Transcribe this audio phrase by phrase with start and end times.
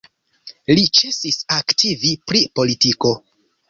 [0.79, 3.19] Li ĉesis aktivi pri politiko.